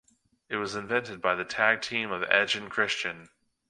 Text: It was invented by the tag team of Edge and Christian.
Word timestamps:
It 0.49 0.55
was 0.55 0.73
invented 0.75 1.21
by 1.21 1.35
the 1.35 1.45
tag 1.45 1.81
team 1.83 2.11
of 2.11 2.23
Edge 2.23 2.55
and 2.55 2.71
Christian. 2.71 3.29